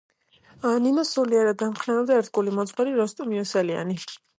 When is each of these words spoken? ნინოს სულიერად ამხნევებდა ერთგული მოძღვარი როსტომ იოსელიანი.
ნინოს 0.85 1.11
სულიერად 1.17 1.63
ამხნევებდა 1.67 2.19
ერთგული 2.23 2.59
მოძღვარი 2.59 3.01
როსტომ 3.05 3.41
იოსელიანი. 3.41 4.05